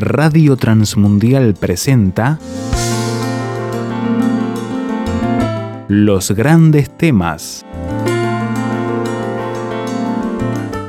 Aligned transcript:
Radio 0.00 0.56
Transmundial 0.56 1.52
presenta 1.52 2.38
Los 5.88 6.30
grandes 6.30 6.88
temas. 6.96 7.66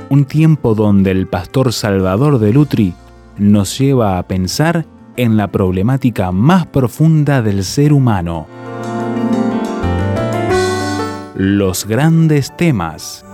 Un 0.07 0.23
tiempo 0.23 0.75
donde 0.75 1.11
el 1.11 1.27
pastor 1.27 1.73
Salvador 1.73 2.39
de 2.39 2.53
Lutri 2.53 2.93
nos 3.37 3.77
lleva 3.77 4.17
a 4.17 4.23
pensar 4.23 4.85
en 5.17 5.35
la 5.35 5.49
problemática 5.49 6.31
más 6.31 6.65
profunda 6.67 7.41
del 7.41 7.65
ser 7.65 7.91
humano. 7.91 8.47
Los 11.35 11.85
grandes 11.85 12.55
temas. 12.55 13.25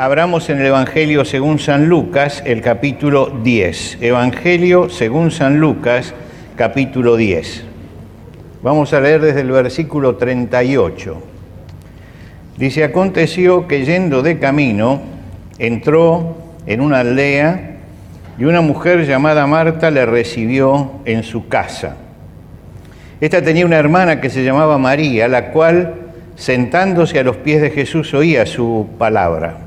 Abramos 0.00 0.48
en 0.48 0.58
el 0.58 0.64
Evangelio 0.64 1.26
según 1.26 1.58
San 1.58 1.90
Lucas, 1.90 2.42
el 2.46 2.62
capítulo 2.62 3.38
10. 3.44 3.98
Evangelio 4.00 4.88
según 4.88 5.30
San 5.30 5.60
Lucas, 5.60 6.14
capítulo 6.56 7.16
10. 7.16 7.64
Vamos 8.62 8.94
a 8.94 9.00
leer 9.02 9.20
desde 9.20 9.42
el 9.42 9.50
versículo 9.50 10.16
38. 10.16 11.22
Dice, 12.56 12.82
aconteció 12.82 13.68
que 13.68 13.84
yendo 13.84 14.22
de 14.22 14.38
camino, 14.38 15.02
entró 15.58 16.34
en 16.64 16.80
una 16.80 17.00
aldea 17.00 17.76
y 18.38 18.44
una 18.44 18.62
mujer 18.62 19.06
llamada 19.06 19.46
Marta 19.46 19.90
le 19.90 20.06
recibió 20.06 20.92
en 21.04 21.22
su 21.24 21.48
casa. 21.48 21.96
Esta 23.20 23.42
tenía 23.42 23.66
una 23.66 23.76
hermana 23.76 24.18
que 24.22 24.30
se 24.30 24.44
llamaba 24.44 24.78
María, 24.78 25.28
la 25.28 25.50
cual, 25.50 25.92
sentándose 26.36 27.18
a 27.18 27.22
los 27.22 27.36
pies 27.36 27.60
de 27.60 27.68
Jesús, 27.68 28.14
oía 28.14 28.46
su 28.46 28.88
palabra. 28.96 29.66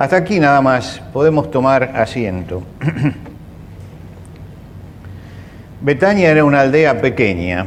Hasta 0.00 0.16
aquí 0.16 0.40
nada 0.40 0.62
más, 0.62 1.02
podemos 1.12 1.50
tomar 1.50 1.92
asiento. 1.94 2.62
Betania 5.82 6.30
era 6.30 6.42
una 6.42 6.62
aldea 6.62 7.02
pequeña, 7.02 7.66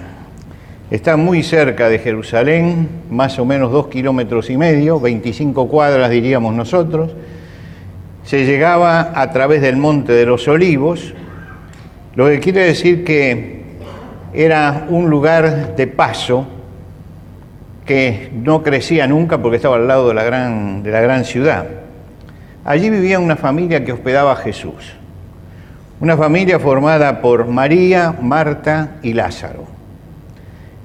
está 0.90 1.16
muy 1.16 1.44
cerca 1.44 1.90
de 1.90 2.00
Jerusalén, 2.00 2.90
más 3.12 3.38
o 3.38 3.46
menos 3.46 3.72
dos 3.72 3.86
kilómetros 3.86 4.50
y 4.50 4.58
medio, 4.58 5.00
25 5.00 5.68
cuadras 5.68 6.10
diríamos 6.10 6.56
nosotros. 6.56 7.12
Se 8.24 8.48
llegaba 8.48 9.12
a 9.14 9.30
través 9.30 9.62
del 9.62 9.78
Monte 9.78 10.14
de 10.14 10.26
los 10.26 10.48
Olivos, 10.48 11.14
lo 12.16 12.26
que 12.26 12.40
quiere 12.40 12.62
decir 12.62 13.04
que 13.04 13.62
era 14.34 14.88
un 14.90 15.08
lugar 15.08 15.76
de 15.76 15.86
paso 15.86 16.48
que 17.86 18.32
no 18.34 18.64
crecía 18.64 19.06
nunca 19.06 19.38
porque 19.40 19.58
estaba 19.58 19.76
al 19.76 19.88
lado 19.88 20.08
de 20.08 20.16
la 20.16 20.24
gran, 20.24 20.82
de 20.82 20.90
la 20.90 21.02
gran 21.02 21.26
ciudad. 21.26 21.83
Allí 22.66 22.90
vivía 22.90 23.20
una 23.20 23.36
familia 23.36 23.84
que 23.84 23.92
hospedaba 23.92 24.32
a 24.32 24.38
Jesús. 24.38 24.94
Una 26.00 26.16
familia 26.16 26.60
formada 26.60 27.22
por 27.22 27.48
María, 27.48 28.16
Marta 28.22 28.98
y 29.04 29.14
Lázaro. 29.14 29.66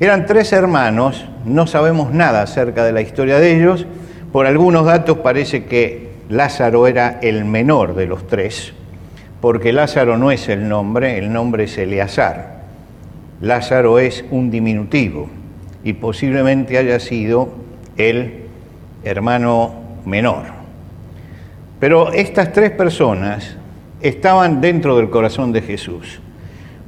Eran 0.00 0.26
tres 0.26 0.52
hermanos, 0.52 1.24
no 1.44 1.66
sabemos 1.66 2.12
nada 2.12 2.42
acerca 2.42 2.84
de 2.84 2.92
la 2.92 3.00
historia 3.00 3.38
de 3.38 3.56
ellos. 3.56 3.86
Por 4.32 4.46
algunos 4.46 4.86
datos 4.86 5.18
parece 5.18 5.64
que 5.66 6.10
Lázaro 6.28 6.86
era 6.86 7.20
el 7.22 7.44
menor 7.44 7.94
de 7.94 8.06
los 8.06 8.26
tres, 8.26 8.72
porque 9.40 9.72
Lázaro 9.72 10.18
no 10.18 10.30
es 10.30 10.48
el 10.48 10.68
nombre, 10.68 11.18
el 11.18 11.32
nombre 11.32 11.64
es 11.64 11.78
Eleazar. 11.78 12.58
Lázaro 13.40 14.00
es 14.00 14.24
un 14.30 14.50
diminutivo 14.50 15.30
y 15.84 15.92
posiblemente 15.92 16.76
haya 16.76 16.98
sido 16.98 17.50
el 17.96 18.46
hermano 19.04 19.74
menor. 20.04 20.57
Pero 21.80 22.12
estas 22.12 22.52
tres 22.52 22.72
personas 22.72 23.56
estaban 24.00 24.60
dentro 24.60 24.96
del 24.96 25.10
corazón 25.10 25.52
de 25.52 25.62
Jesús, 25.62 26.20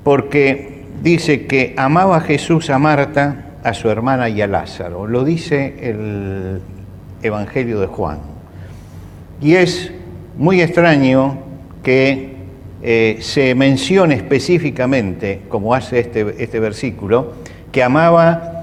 porque 0.02 0.84
dice 1.02 1.46
que 1.46 1.74
amaba 1.76 2.16
a 2.16 2.20
Jesús 2.20 2.70
a 2.70 2.78
Marta, 2.78 3.52
a 3.62 3.72
su 3.74 3.88
hermana 3.88 4.28
y 4.28 4.42
a 4.42 4.48
Lázaro. 4.48 5.06
Lo 5.06 5.24
dice 5.24 5.76
el 5.80 6.60
Evangelio 7.22 7.80
de 7.80 7.86
Juan. 7.86 8.18
Y 9.40 9.54
es 9.54 9.92
muy 10.36 10.60
extraño 10.60 11.38
que 11.84 12.36
eh, 12.82 13.18
se 13.20 13.54
mencione 13.54 14.14
específicamente, 14.14 15.42
como 15.48 15.74
hace 15.74 16.00
este, 16.00 16.34
este 16.42 16.58
versículo, 16.58 17.34
que 17.70 17.82
amaba, 17.84 18.56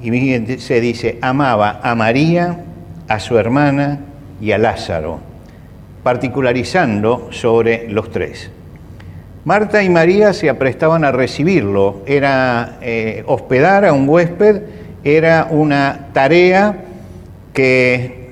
y 0.00 0.10
se 0.58 0.80
dice, 0.80 1.18
amaba 1.20 1.80
a 1.82 1.94
María, 1.94 2.64
a 3.08 3.18
su 3.18 3.38
hermana 3.38 4.00
y 4.40 4.52
a 4.52 4.58
Lázaro 4.58 5.33
particularizando 6.04 7.28
sobre 7.32 7.88
los 7.88 8.12
tres. 8.12 8.50
Marta 9.44 9.82
y 9.82 9.90
María 9.90 10.32
se 10.32 10.48
aprestaban 10.48 11.04
a 11.04 11.10
recibirlo, 11.10 12.02
era 12.06 12.78
eh, 12.80 13.24
hospedar 13.26 13.84
a 13.84 13.92
un 13.92 14.08
huésped, 14.08 14.62
era 15.02 15.48
una 15.50 16.10
tarea 16.12 16.84
que 17.52 18.30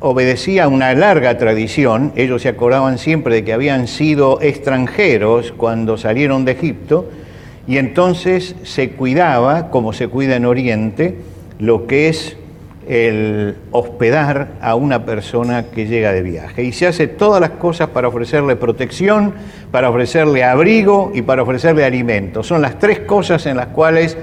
obedecía 0.00 0.64
a 0.64 0.68
una 0.68 0.92
larga 0.94 1.38
tradición, 1.38 2.12
ellos 2.16 2.42
se 2.42 2.48
acordaban 2.48 2.98
siempre 2.98 3.36
de 3.36 3.44
que 3.44 3.52
habían 3.52 3.86
sido 3.86 4.40
extranjeros 4.40 5.52
cuando 5.56 5.96
salieron 5.96 6.44
de 6.44 6.52
Egipto, 6.52 7.08
y 7.66 7.78
entonces 7.78 8.56
se 8.64 8.90
cuidaba, 8.90 9.70
como 9.70 9.92
se 9.92 10.08
cuida 10.08 10.36
en 10.36 10.46
Oriente, 10.46 11.16
lo 11.58 11.86
que 11.86 12.08
es 12.08 12.36
el 12.90 13.54
hospedar 13.70 14.48
a 14.60 14.74
una 14.74 15.04
persona 15.04 15.66
que 15.72 15.86
llega 15.86 16.12
de 16.12 16.22
viaje. 16.22 16.64
Y 16.64 16.72
se 16.72 16.88
hace 16.88 17.06
todas 17.06 17.40
las 17.40 17.50
cosas 17.50 17.90
para 17.90 18.08
ofrecerle 18.08 18.56
protección, 18.56 19.32
para 19.70 19.90
ofrecerle 19.90 20.42
abrigo 20.42 21.12
y 21.14 21.22
para 21.22 21.44
ofrecerle 21.44 21.84
alimento. 21.84 22.42
Son 22.42 22.60
las 22.60 22.80
tres 22.80 22.98
cosas 22.98 23.46
en 23.46 23.58
las 23.58 23.68
cuales 23.68 24.18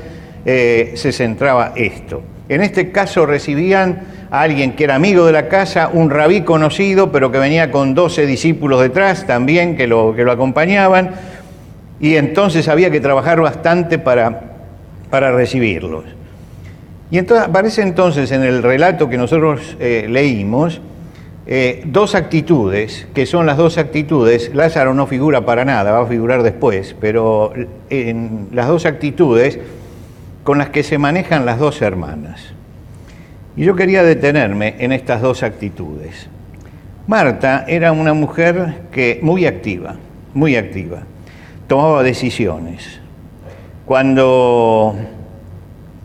eh, 0.45 0.91
se 0.95 1.13
centraba 1.13 1.71
esto. 1.77 2.21
En 2.49 2.61
este 2.61 2.91
caso 2.91 3.25
recibían 3.25 4.01
a 4.31 4.41
alguien 4.41 4.73
que 4.73 4.83
era 4.83 4.95
amigo 4.95 5.25
de 5.25 5.31
la 5.31 5.47
casa, 5.47 5.89
un 5.93 6.09
rabí 6.09 6.41
conocido, 6.41 7.09
pero 7.09 7.31
que 7.31 7.39
venía 7.39 7.71
con 7.71 7.95
12 7.95 8.25
discípulos 8.25 8.81
detrás 8.81 9.25
también 9.25 9.77
que 9.77 9.87
lo, 9.87 10.13
que 10.13 10.25
lo 10.25 10.33
acompañaban, 10.33 11.11
y 12.01 12.15
entonces 12.17 12.67
había 12.67 12.91
que 12.91 12.99
trabajar 12.99 13.39
bastante 13.39 13.97
para, 13.97 14.41
para 15.09 15.31
recibirlos. 15.31 16.03
Y 17.09 17.17
entonces, 17.17 17.47
aparece 17.47 17.81
entonces 17.81 18.31
en 18.31 18.43
el 18.43 18.61
relato 18.63 19.09
que 19.09 19.17
nosotros 19.17 19.77
eh, 19.79 20.07
leímos 20.09 20.81
eh, 21.45 21.83
dos 21.85 22.15
actitudes, 22.15 23.07
que 23.13 23.25
son 23.25 23.45
las 23.45 23.55
dos 23.55 23.77
actitudes, 23.77 24.53
Lázaro 24.53 24.93
no 24.93 25.07
figura 25.07 25.45
para 25.45 25.63
nada, 25.63 25.91
va 25.91 26.01
a 26.01 26.05
figurar 26.05 26.43
después, 26.43 26.93
pero 26.99 27.53
en 27.89 28.49
las 28.51 28.67
dos 28.67 28.85
actitudes 28.85 29.57
con 30.43 30.57
las 30.57 30.69
que 30.69 30.83
se 30.83 30.97
manejan 30.97 31.45
las 31.45 31.59
dos 31.59 31.81
hermanas. 31.81 32.53
Y 33.55 33.63
yo 33.63 33.75
quería 33.75 34.03
detenerme 34.03 34.75
en 34.79 34.91
estas 34.91 35.21
dos 35.21 35.41
actitudes. 35.41 36.27
Marta 37.07 37.63
era 37.67 37.93
una 37.93 38.13
mujer 38.13 38.81
que 38.91 39.19
muy 39.21 39.45
activa, 39.45 39.95
muy 40.33 40.57
activa, 40.57 41.03
tomaba 41.67 42.03
decisiones. 42.03 42.99
Cuando 43.85 44.95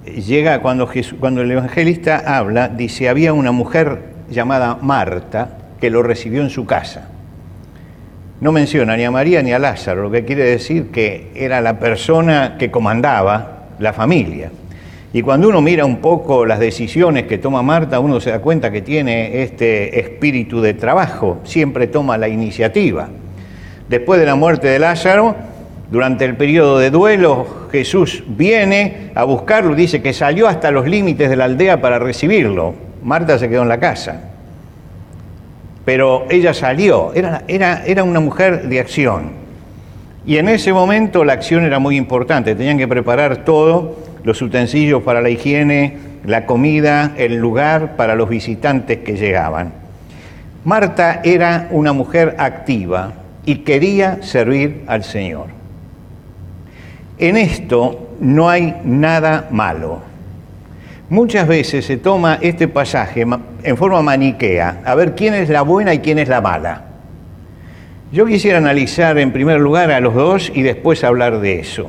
llega 0.05 0.61
cuando, 0.61 0.89
cuando 1.21 1.43
el 1.43 1.51
evangelista 1.51 2.23
habla, 2.27 2.69
dice, 2.69 3.09
había 3.09 3.33
una 3.33 3.53
mujer 3.53 4.01
llamada 4.31 4.79
Marta 4.81 5.59
que 5.81 5.91
lo 5.91 6.03
recibió 6.03 6.43
en 6.43 6.51
su 6.51 6.67
casa. 6.67 7.09
No 8.41 8.51
menciona 8.51 8.97
ni 8.97 9.05
a 9.05 9.11
María 9.11 9.43
ni 9.43 9.53
a 9.53 9.59
Lázaro, 9.59 10.03
lo 10.03 10.11
que 10.11 10.25
quiere 10.25 10.45
decir 10.45 10.91
que 10.91 11.31
era 11.35 11.61
la 11.61 11.79
persona 11.79 12.57
que 12.59 12.71
comandaba 12.71 13.69
la 13.79 13.93
familia. 13.93 14.51
Y 15.13 15.23
cuando 15.23 15.49
uno 15.49 15.61
mira 15.61 15.85
un 15.85 15.99
poco 15.99 16.47
las 16.47 16.59
decisiones 16.59 17.25
que 17.25 17.39
toma 17.39 17.63
Marta, 17.63 18.01
uno 18.01 18.19
se 18.19 18.31
da 18.31 18.41
cuenta 18.41 18.73
que 18.73 18.81
tiene 18.81 19.43
este 19.43 20.01
espíritu 20.01 20.61
de 20.61 20.75
trabajo, 20.75 21.41
siempre 21.45 21.87
toma 21.87 22.17
la 22.17 22.29
iniciativa. 22.29 23.09
Después 23.89 24.19
de 24.19 24.27
la 24.27 24.35
muerte 24.35 24.69
de 24.69 24.79
Lázaro, 24.79 25.37
durante 25.93 26.25
el 26.25 26.37
periodo 26.39 26.79
de 26.79 26.91
duelo, 26.91 27.69
Jesús 27.71 28.25
viene 28.27 29.11
a 29.15 29.25
buscarlo 29.25 29.75
dice 29.75 30.01
que 30.01 30.15
salió 30.15 30.49
hasta 30.49 30.71
los 30.71 30.89
límites 30.89 31.29
de 31.29 31.37
la 31.37 31.45
aldea 31.45 31.83
para 31.83 31.99
recibirlo. 31.99 32.73
Marta 33.03 33.39
se 33.39 33.51
quedó 33.51 33.61
en 33.61 33.69
la 33.69 33.79
casa. 33.79 34.31
Pero 35.85 36.25
ella 36.31 36.55
salió, 36.55 37.13
era, 37.13 37.43
era, 37.47 37.85
era 37.85 38.05
una 38.05 38.21
mujer 38.21 38.71
de 38.71 38.81
acción. 38.81 39.33
Y 40.25 40.39
en 40.39 40.49
ese 40.49 40.73
momento 40.73 41.27
la 41.27 41.35
acción 41.35 41.63
era 41.63 41.79
muy 41.79 41.99
importante, 41.99 42.55
tenían 42.55 42.79
que 42.79 42.89
preparar 42.89 43.45
todo, 43.45 43.99
los 44.25 44.41
utensilios 44.41 45.03
para 45.03 45.21
la 45.21 45.29
higiene, 45.29 45.99
la 46.25 46.47
comida, 46.47 47.13
el 47.19 47.37
lugar 47.37 47.97
para 47.97 48.15
los 48.15 48.31
visitantes 48.31 49.01
que 49.01 49.19
llegaban. 49.19 49.75
Marta 50.65 51.21
era 51.23 51.69
una 51.71 51.93
mujer 51.93 52.35
activa 52.39 53.13
y 53.45 53.57
quería 53.57 54.23
servir 54.23 54.85
al 54.87 55.05
Señor. 55.05 55.61
En 57.23 57.37
esto 57.37 58.17
no 58.19 58.51
hay 58.51 58.75
nada 58.83 59.47
malo. 59.53 60.01
Muchas 61.09 61.47
veces 61.47 61.87
se 61.87 61.97
toma 61.97 62.41
este 62.41 62.67
pasaje 62.67 63.25
en 63.63 63.77
forma 63.77 64.03
maniquea, 64.03 64.81
a 64.85 64.97
ver 64.97 65.15
quién 65.15 65.33
es 65.35 65.49
la 65.49 65.63
buena 65.63 65.95
y 65.95 66.01
quién 66.01 66.19
es 66.19 66.27
la 66.27 66.41
mala. 66.41 66.83
Yo 68.11 68.27
quisiera 68.27 68.59
analizar 68.59 69.19
en 69.19 69.33
primer 69.33 69.61
lugar 69.61 69.93
a 69.93 70.01
los 70.01 70.17
dos 70.17 70.51
y 70.53 70.63
después 70.63 71.05
hablar 71.05 71.39
de 71.39 71.61
eso. 71.61 71.89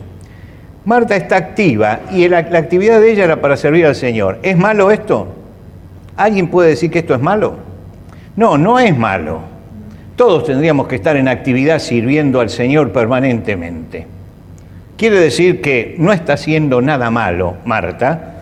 Marta 0.86 1.16
está 1.16 1.38
activa 1.38 2.02
y 2.12 2.28
la, 2.28 2.38
actividad 2.38 3.02
de 3.02 3.12
ella 3.12 3.24
era 3.24 3.42
para 3.42 3.58
servir 3.58 3.88
al 3.88 3.96
Señor. 3.96 4.38
¿Es 4.44 4.56
malo 4.56 4.92
esto? 4.92 5.34
¿Alguien 6.16 6.48
puede 6.48 6.70
decir 6.70 6.92
que 6.92 7.00
esto 7.00 7.16
es 7.16 7.22
malo? 7.22 7.56
No, 8.36 8.60
no 8.60 8.78
es 8.78 8.96
malo. 8.96 9.42
Todos 10.16 10.46
tendríamos 10.46 10.88
que 10.88 10.94
estar 10.94 11.18
en 11.18 11.28
actividad 11.28 11.80
sirviendo 11.80 12.40
al 12.40 12.52
Señor 12.52 12.92
permanentemente. 12.92 14.06
Quiere 14.98 15.20
decir 15.20 15.62
que 15.62 15.96
no 15.98 16.14
está 16.14 16.34
haciendo 16.34 16.82
nada 16.82 17.10
malo 17.10 17.58
Marta 17.66 18.34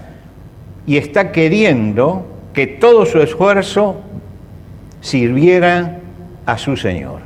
y 0.86 0.98
está 0.98 1.32
queriendo 1.32 2.26
que 2.54 2.68
todo 2.68 3.06
su 3.06 3.22
esfuerzo 3.22 4.02
sirviera 5.00 6.00
a 6.46 6.58
su 6.58 6.76
Señor. 6.76 7.22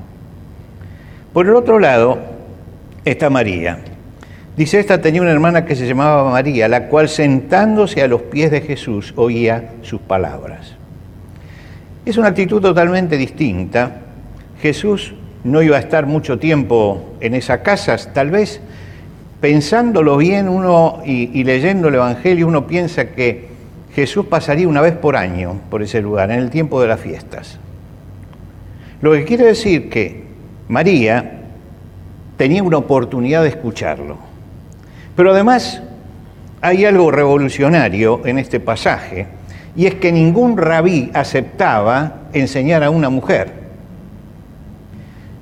Por 1.34 1.48
el 1.48 1.56
otro 1.56 1.80
lado 1.80 2.20
está 3.04 3.30
María. 3.30 3.80
Dice, 4.56 4.80
esta 4.80 5.02
tenía 5.02 5.22
una 5.22 5.32
hermana 5.32 5.66
que 5.66 5.76
se 5.76 5.86
llamaba 5.86 6.32
María, 6.32 6.70
la 6.70 6.88
cual 6.88 7.10
sentándose 7.10 8.02
a 8.02 8.08
los 8.08 8.22
pies 8.22 8.52
de 8.52 8.62
Jesús 8.62 9.14
oía 9.18 9.72
sus 9.82 10.00
palabras. 10.00 10.76
Es 12.06 12.18
una 12.18 12.30
actitud 12.30 12.62
totalmente 12.62 13.18
distinta. 13.18 14.02
Jesús 14.62 15.14
no 15.44 15.62
iba 15.62 15.76
a 15.76 15.80
estar 15.80 16.06
mucho 16.06 16.40
tiempo 16.40 17.16
en 17.20 17.34
esas 17.34 17.60
casas, 17.60 18.14
tal 18.14 18.32
vez 18.32 18.62
pensándolo 19.40 20.18
bien 20.18 20.50
uno 20.50 21.02
y, 21.06 21.44
leyendo 21.44 21.90
el 21.90 21.96
Evangelio, 21.96 22.48
uno 22.48 22.68
piensa 22.68 23.08
que 23.08 23.50
Jesús 23.94 24.26
pasaría 24.26 24.68
una 24.68 24.82
vez 24.82 24.94
por 24.94 25.16
año 25.16 25.60
por 25.70 25.82
ese 25.82 26.02
lugar, 26.02 26.32
en 26.32 26.40
el 26.40 26.50
tiempo 26.50 26.82
de 26.82 26.88
las 26.88 27.00
fiestas. 27.00 27.60
Lo 29.02 29.12
que 29.12 29.24
quiere 29.26 29.46
decir 29.46 29.90
que 29.90 30.24
María 30.68 31.42
tenía 32.38 32.64
una 32.64 32.78
oportunidad 32.78 33.44
de 33.44 33.50
escucharlo. 33.50 34.18
Pero 35.16 35.32
además 35.32 35.82
hay 36.62 36.86
algo 36.86 37.12
revolucionario 37.12 38.26
en 38.26 38.40
este 38.40 38.60
pasaje, 38.60 39.28
y 39.76 39.86
es 39.86 39.96
que 39.96 40.12
ningún 40.12 40.58
rabí 40.58 41.12
aceptaba 41.14 42.22
enseñar 42.34 42.84
a 42.84 42.90
una 42.90 43.10
mujer. 43.10 43.54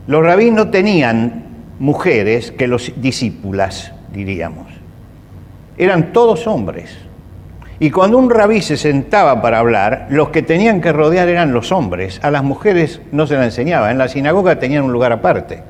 Los 0.07 0.23
rabí 0.23 0.51
no 0.51 0.69
tenían 0.69 1.42
mujeres 1.83 2.53
que 2.53 2.65
los 2.65 2.93
discípulas, 2.95 3.91
diríamos. 4.13 4.67
Eran 5.77 6.13
todos 6.13 6.47
hombres. 6.47 6.97
Y 7.77 7.91
cuando 7.91 8.17
un 8.17 8.29
rabí 8.29 8.61
se 8.61 8.77
sentaba 8.77 9.41
para 9.41 9.59
hablar, 9.59 10.07
los 10.09 10.29
que 10.29 10.41
tenían 10.41 10.79
que 10.79 10.93
rodear 10.93 11.27
eran 11.27 11.51
los 11.51 11.73
hombres. 11.73 12.21
A 12.23 12.31
las 12.31 12.41
mujeres 12.41 13.01
no 13.11 13.27
se 13.27 13.35
la 13.35 13.43
enseñaba. 13.43 13.91
En 13.91 13.97
la 13.97 14.07
sinagoga 14.07 14.59
tenían 14.59 14.85
un 14.85 14.93
lugar 14.93 15.11
aparte. 15.11 15.61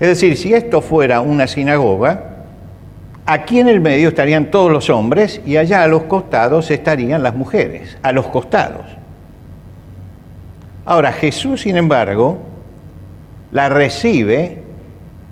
Es 0.00 0.08
decir, 0.08 0.36
si 0.36 0.52
esto 0.52 0.80
fuera 0.80 1.20
una 1.20 1.46
sinagoga, 1.46 2.24
aquí 3.26 3.60
en 3.60 3.68
el 3.68 3.80
medio 3.80 4.08
estarían 4.08 4.50
todos 4.50 4.72
los 4.72 4.90
hombres 4.90 5.40
y 5.46 5.58
allá 5.58 5.84
a 5.84 5.86
los 5.86 6.02
costados 6.02 6.72
estarían 6.72 7.22
las 7.22 7.36
mujeres, 7.36 7.98
a 8.02 8.10
los 8.10 8.26
costados. 8.26 8.86
Ahora, 10.84 11.12
Jesús, 11.12 11.60
sin 11.60 11.76
embargo, 11.76 12.49
la 13.52 13.68
recibe 13.68 14.58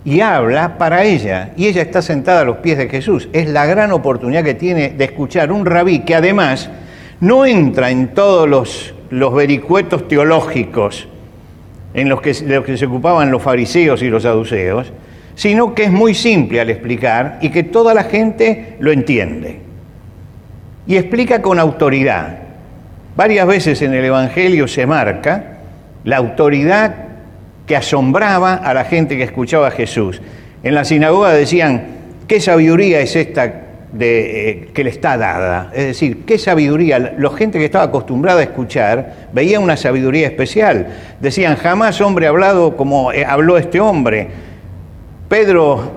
y 0.04 0.20
habla 0.20 0.78
para 0.78 1.04
ella, 1.04 1.52
y 1.56 1.66
ella 1.66 1.82
está 1.82 2.00
sentada 2.02 2.40
a 2.40 2.44
los 2.44 2.58
pies 2.58 2.78
de 2.78 2.88
Jesús. 2.88 3.28
Es 3.32 3.48
la 3.48 3.66
gran 3.66 3.92
oportunidad 3.92 4.44
que 4.44 4.54
tiene 4.54 4.90
de 4.90 5.04
escuchar 5.04 5.52
un 5.52 5.66
rabí 5.66 6.00
que 6.00 6.14
además 6.14 6.70
no 7.20 7.44
entra 7.44 7.90
en 7.90 8.08
todos 8.08 8.48
los, 8.48 8.94
los 9.10 9.34
vericuetos 9.34 10.08
teológicos 10.08 11.08
en 11.94 12.08
los 12.08 12.20
que, 12.20 12.34
los 12.46 12.64
que 12.64 12.76
se 12.76 12.86
ocupaban 12.86 13.30
los 13.30 13.42
fariseos 13.42 14.02
y 14.02 14.08
los 14.08 14.22
saduceos, 14.22 14.92
sino 15.34 15.74
que 15.74 15.84
es 15.84 15.92
muy 15.92 16.14
simple 16.14 16.60
al 16.60 16.70
explicar 16.70 17.38
y 17.40 17.50
que 17.50 17.62
toda 17.62 17.94
la 17.94 18.04
gente 18.04 18.76
lo 18.80 18.92
entiende. 18.92 19.60
Y 20.86 20.96
explica 20.96 21.42
con 21.42 21.58
autoridad. 21.58 22.38
Varias 23.16 23.46
veces 23.46 23.82
en 23.82 23.94
el 23.94 24.04
Evangelio 24.04 24.68
se 24.68 24.86
marca 24.86 25.58
la 26.04 26.16
autoridad 26.16 27.07
que 27.68 27.76
asombraba 27.76 28.54
a 28.54 28.74
la 28.74 28.84
gente 28.84 29.16
que 29.16 29.22
escuchaba 29.22 29.68
a 29.68 29.70
Jesús. 29.70 30.20
En 30.64 30.74
la 30.74 30.84
sinagoga 30.84 31.32
decían, 31.32 31.84
¿qué 32.26 32.40
sabiduría 32.40 33.00
es 33.00 33.14
esta 33.14 33.68
eh, 33.98 34.68
que 34.74 34.84
le 34.84 34.90
está 34.90 35.16
dada. 35.16 35.70
Es 35.72 35.86
decir, 35.86 36.24
qué 36.26 36.36
sabiduría. 36.36 36.98
La 36.98 37.30
gente 37.30 37.58
que 37.58 37.64
estaba 37.64 37.84
acostumbrada 37.84 38.40
a 38.40 38.42
escuchar 38.42 39.28
veía 39.32 39.58
una 39.60 39.78
sabiduría 39.78 40.26
especial. 40.26 40.88
Decían, 41.20 41.56
jamás 41.56 41.98
hombre 42.02 42.26
ha 42.26 42.28
hablado 42.28 42.76
como 42.76 43.12
eh, 43.12 43.24
habló 43.24 43.56
este 43.56 43.80
hombre. 43.80 44.28
Pedro 45.30 45.90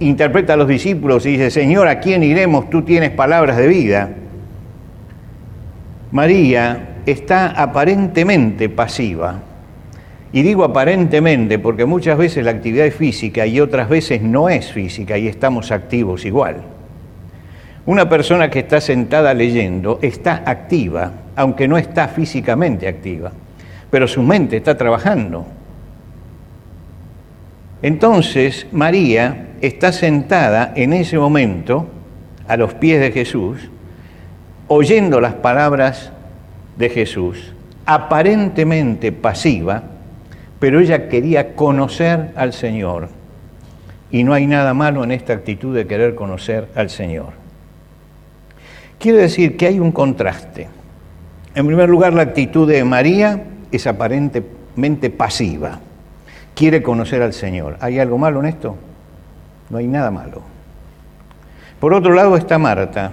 interpreta 0.00 0.54
a 0.54 0.56
los 0.56 0.66
discípulos 0.66 1.24
y 1.24 1.32
dice, 1.32 1.52
Señor, 1.52 1.86
¿a 1.86 2.00
quién 2.00 2.24
iremos? 2.24 2.68
Tú 2.68 2.82
tienes 2.82 3.10
palabras 3.10 3.56
de 3.56 3.68
vida. 3.68 4.10
María 6.10 6.96
está 7.06 7.50
aparentemente 7.50 8.68
pasiva. 8.68 9.40
Y 10.32 10.42
digo 10.42 10.64
aparentemente 10.64 11.58
porque 11.58 11.84
muchas 11.84 12.18
veces 12.18 12.44
la 12.44 12.50
actividad 12.50 12.86
es 12.86 12.94
física 12.94 13.46
y 13.46 13.60
otras 13.60 13.88
veces 13.88 14.22
no 14.22 14.48
es 14.48 14.72
física 14.72 15.16
y 15.16 15.28
estamos 15.28 15.70
activos 15.70 16.24
igual. 16.24 16.56
Una 17.86 18.08
persona 18.08 18.50
que 18.50 18.58
está 18.58 18.80
sentada 18.80 19.32
leyendo 19.32 20.00
está 20.02 20.42
activa, 20.44 21.12
aunque 21.36 21.68
no 21.68 21.78
está 21.78 22.08
físicamente 22.08 22.88
activa, 22.88 23.30
pero 23.90 24.08
su 24.08 24.22
mente 24.22 24.56
está 24.56 24.76
trabajando. 24.76 25.46
Entonces 27.82 28.66
María 28.72 29.50
está 29.60 29.92
sentada 29.92 30.72
en 30.74 30.92
ese 30.92 31.16
momento 31.16 31.86
a 32.48 32.56
los 32.56 32.74
pies 32.74 33.00
de 33.00 33.12
Jesús, 33.12 33.70
oyendo 34.66 35.20
las 35.20 35.34
palabras 35.34 36.10
de 36.76 36.88
Jesús, 36.88 37.54
aparentemente 37.84 39.12
pasiva, 39.12 39.84
pero 40.58 40.80
ella 40.80 41.08
quería 41.08 41.54
conocer 41.54 42.32
al 42.36 42.52
Señor. 42.52 43.08
Y 44.10 44.24
no 44.24 44.32
hay 44.32 44.46
nada 44.46 44.72
malo 44.74 45.04
en 45.04 45.12
esta 45.12 45.32
actitud 45.32 45.74
de 45.74 45.86
querer 45.86 46.14
conocer 46.14 46.68
al 46.74 46.90
Señor. 46.90 47.32
Quiere 48.98 49.18
decir 49.18 49.56
que 49.56 49.66
hay 49.66 49.78
un 49.78 49.92
contraste. 49.92 50.68
En 51.54 51.66
primer 51.66 51.88
lugar, 51.88 52.12
la 52.14 52.22
actitud 52.22 52.68
de 52.68 52.84
María 52.84 53.42
es 53.70 53.86
aparentemente 53.86 55.10
pasiva. 55.10 55.80
Quiere 56.54 56.82
conocer 56.82 57.22
al 57.22 57.32
Señor. 57.32 57.76
¿Hay 57.80 57.98
algo 57.98 58.16
malo 58.16 58.40
en 58.40 58.46
esto? 58.46 58.76
No 59.68 59.78
hay 59.78 59.86
nada 59.86 60.10
malo. 60.10 60.42
Por 61.80 61.92
otro 61.92 62.14
lado 62.14 62.36
está 62.36 62.58
Marta. 62.58 63.12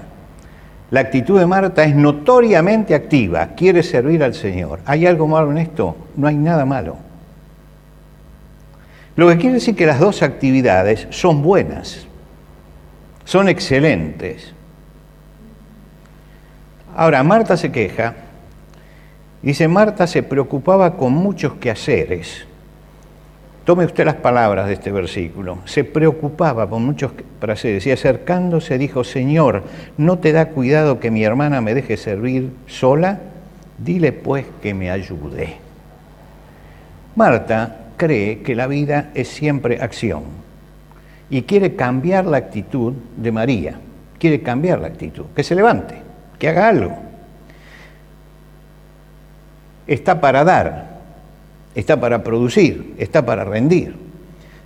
La 0.91 0.99
actitud 0.99 1.39
de 1.39 1.47
Marta 1.47 1.83
es 1.83 1.95
notoriamente 1.95 2.93
activa, 2.93 3.47
quiere 3.57 3.81
servir 3.81 4.23
al 4.23 4.35
Señor. 4.35 4.79
¿Hay 4.85 5.07
algo 5.07 5.27
malo 5.27 5.51
en 5.51 5.57
esto? 5.57 5.95
No 6.15 6.27
hay 6.27 6.35
nada 6.35 6.65
malo. 6.65 6.97
Lo 9.15 9.27
que 9.27 9.37
quiere 9.37 9.55
decir 9.55 9.75
que 9.75 9.85
las 9.85 9.99
dos 9.99 10.23
actividades 10.23 11.07
son 11.11 11.43
buenas, 11.43 12.07
son 13.25 13.47
excelentes. 13.47 14.53
Ahora, 16.95 17.23
Marta 17.23 17.57
se 17.57 17.71
queja. 17.71 18.15
Dice, 19.41 19.67
Marta 19.67 20.07
se 20.07 20.23
preocupaba 20.23 20.95
con 20.95 21.13
muchos 21.13 21.53
quehaceres. 21.55 22.45
Tome 23.65 23.85
usted 23.85 24.05
las 24.05 24.15
palabras 24.15 24.67
de 24.67 24.73
este 24.73 24.91
versículo. 24.91 25.59
Se 25.65 25.83
preocupaba 25.83 26.69
con 26.69 26.85
muchos 26.85 27.11
quehaceres 27.39 27.85
y 27.87 27.91
acercándose 27.91 28.77
dijo, 28.77 29.03
Señor, 29.03 29.63
¿no 29.97 30.19
te 30.19 30.31
da 30.33 30.49
cuidado 30.49 30.99
que 30.99 31.11
mi 31.11 31.23
hermana 31.23 31.61
me 31.61 31.73
deje 31.73 31.97
servir 31.97 32.51
sola? 32.67 33.19
Dile 33.77 34.11
pues 34.11 34.45
que 34.61 34.73
me 34.73 34.91
ayude. 34.91 35.57
Marta 37.15 37.82
cree 38.03 38.41
que 38.41 38.55
la 38.55 38.67
vida 38.67 39.11
es 39.13 39.29
siempre 39.29 39.79
acción 39.81 40.23
y 41.29 41.43
quiere 41.43 41.75
cambiar 41.75 42.25
la 42.25 42.37
actitud 42.37 42.93
de 43.15 43.31
María. 43.31 43.79
Quiere 44.19 44.41
cambiar 44.41 44.79
la 44.79 44.87
actitud, 44.87 45.25
que 45.35 45.43
se 45.43 45.55
levante 45.55 45.95
que 46.43 46.49
haga 46.49 46.67
algo. 46.67 46.91
Está 49.87 50.19
para 50.19 50.43
dar, 50.43 50.99
está 51.73 51.97
para 52.01 52.21
producir, 52.21 52.95
está 52.97 53.25
para 53.25 53.45
rendir. 53.45 53.95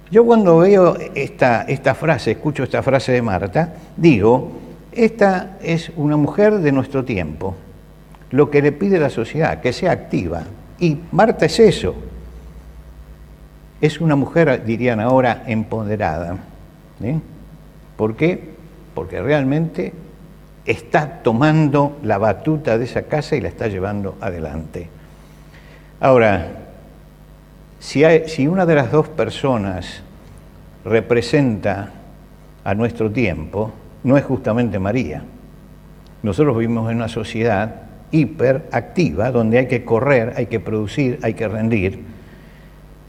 Yo 0.09 0.25
cuando 0.25 0.57
veo 0.57 0.97
esta, 1.13 1.61
esta 1.63 1.93
frase, 1.93 2.31
escucho 2.31 2.63
esta 2.63 2.81
frase 2.81 3.11
de 3.11 3.21
Marta, 3.21 3.75
digo, 3.95 4.53
esta 4.91 5.57
es 5.61 5.91
una 5.95 6.17
mujer 6.17 6.55
de 6.59 6.71
nuestro 6.71 7.05
tiempo, 7.05 7.55
lo 8.31 8.49
que 8.49 8.63
le 8.63 8.71
pide 8.71 8.99
la 8.99 9.11
sociedad, 9.11 9.61
que 9.61 9.71
sea 9.71 9.91
activa. 9.91 10.45
Y 10.79 10.97
Marta 11.11 11.45
es 11.45 11.59
eso, 11.59 11.93
es 13.81 14.01
una 14.01 14.15
mujer, 14.15 14.63
dirían 14.65 14.99
ahora, 14.99 15.43
empoderada. 15.47 16.37
¿Por 17.95 18.15
qué? 18.15 18.55
Porque 18.93 19.21
realmente 19.21 19.93
está 20.65 21.21
tomando 21.23 21.97
la 22.03 22.17
batuta 22.17 22.77
de 22.77 22.85
esa 22.85 23.03
casa 23.03 23.35
y 23.35 23.41
la 23.41 23.49
está 23.49 23.67
llevando 23.67 24.17
adelante. 24.19 24.89
Ahora, 25.99 26.47
si, 27.79 28.03
si 28.27 28.47
una 28.47 28.65
de 28.65 28.75
las 28.75 28.91
dos 28.91 29.07
personas 29.07 30.01
representa 30.83 31.91
a 32.63 32.73
nuestro 32.73 33.11
tiempo, 33.11 33.71
no 34.03 34.17
es 34.17 34.25
justamente 34.25 34.79
María. 34.79 35.23
Nosotros 36.23 36.57
vivimos 36.57 36.89
en 36.91 36.97
una 36.97 37.07
sociedad 37.07 37.87
hiperactiva, 38.11 39.31
donde 39.31 39.59
hay 39.59 39.67
que 39.67 39.85
correr, 39.85 40.33
hay 40.35 40.47
que 40.47 40.59
producir, 40.59 41.19
hay 41.21 41.33
que 41.33 41.47
rendir. 41.47 42.16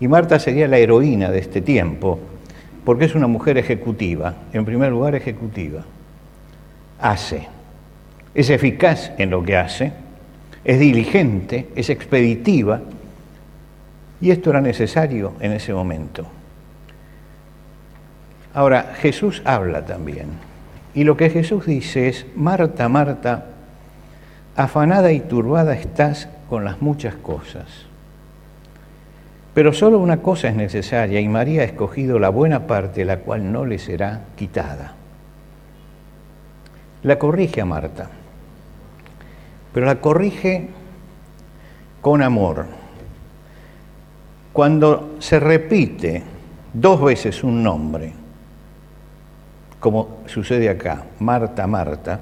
Y 0.00 0.09
Marta 0.09 0.38
sería 0.38 0.69
la 0.69 0.78
heroína 0.78 1.31
de 1.31 1.40
este 1.40 1.61
tiempo, 1.61 2.21
porque 2.85 3.05
es 3.05 3.14
una 3.14 3.26
mujer 3.26 3.59
ejecutiva, 3.59 4.35
en 4.52 4.64
primer 4.64 4.90
lugar 4.93 5.14
ejecutiva. 5.14 5.85
Hace, 7.00 7.49
es 8.35 8.50
eficaz 8.50 9.12
en 9.19 9.31
lo 9.31 9.43
que 9.43 9.57
hace, 9.57 9.93
es 10.64 10.78
diligente, 10.78 11.69
es 11.75 11.90
expeditiva, 11.90 12.81
y 14.21 14.31
esto 14.31 14.50
era 14.50 14.61
necesario 14.61 15.35
en 15.40 15.52
ese 15.52 15.73
momento. 15.75 16.26
Ahora, 18.55 18.95
Jesús 19.00 19.43
habla 19.45 19.85
también, 19.85 20.28
y 20.95 21.05
lo 21.05 21.17
que 21.17 21.31
Jesús 21.31 21.67
dice 21.67 22.09
es, 22.09 22.26
Marta, 22.35 22.88
Marta, 22.88 23.47
afanada 24.57 25.12
y 25.12 25.21
turbada 25.21 25.75
estás 25.75 26.28
con 26.49 26.64
las 26.64 26.81
muchas 26.83 27.14
cosas. 27.17 27.88
Pero 29.59 29.73
solo 29.73 29.99
una 29.99 30.19
cosa 30.19 30.47
es 30.47 30.55
necesaria 30.55 31.19
y 31.19 31.27
María 31.27 31.62
ha 31.62 31.65
escogido 31.65 32.21
la 32.21 32.29
buena 32.29 32.69
parte, 32.69 33.05
la 33.05 33.17
cual 33.19 33.50
no 33.50 33.65
le 33.65 33.81
será 33.81 34.21
quitada. 34.37 34.95
La 37.03 37.19
corrige 37.19 37.61
a 37.61 37.65
Marta, 37.65 38.09
pero 39.75 39.87
la 39.87 40.00
corrige 40.00 40.69
con 42.00 42.23
amor. 42.23 42.67
Cuando 44.53 45.17
se 45.19 45.41
repite 45.41 46.23
dos 46.73 47.03
veces 47.03 47.43
un 47.43 47.61
nombre, 47.61 48.12
como 49.81 50.19
sucede 50.27 50.69
acá, 50.69 51.03
Marta, 51.19 51.67
Marta, 51.67 52.21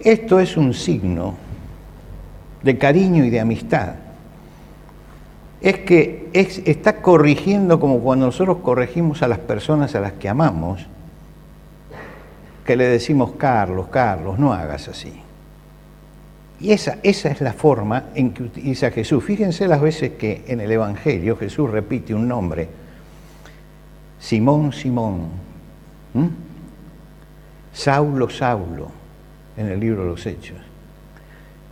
esto 0.00 0.40
es 0.40 0.56
un 0.56 0.72
signo 0.72 1.36
de 2.62 2.78
cariño 2.78 3.22
y 3.22 3.28
de 3.28 3.38
amistad. 3.38 4.07
Es 5.60 5.78
que 5.78 6.28
está 6.32 7.02
corrigiendo 7.02 7.80
como 7.80 8.00
cuando 8.00 8.26
nosotros 8.26 8.58
corregimos 8.58 9.22
a 9.22 9.28
las 9.28 9.38
personas 9.38 9.94
a 9.94 10.00
las 10.00 10.12
que 10.12 10.28
amamos, 10.28 10.86
que 12.64 12.76
le 12.76 12.86
decimos, 12.86 13.32
Carlos, 13.38 13.88
Carlos, 13.88 14.38
no 14.38 14.52
hagas 14.52 14.88
así. 14.88 15.12
Y 16.60 16.72
esa, 16.72 16.98
esa 17.02 17.30
es 17.30 17.40
la 17.40 17.52
forma 17.52 18.06
en 18.14 18.32
que 18.32 18.42
utiliza 18.42 18.90
Jesús. 18.90 19.24
Fíjense 19.24 19.66
las 19.68 19.80
veces 19.80 20.12
que 20.12 20.44
en 20.48 20.60
el 20.60 20.70
Evangelio 20.70 21.36
Jesús 21.36 21.70
repite 21.70 22.14
un 22.14 22.28
nombre. 22.28 22.68
Simón, 24.18 24.72
Simón. 24.72 25.28
Saulo, 27.72 28.28
Saulo, 28.28 28.90
en 29.56 29.68
el 29.68 29.78
libro 29.78 30.02
de 30.02 30.08
los 30.08 30.26
Hechos. 30.26 30.67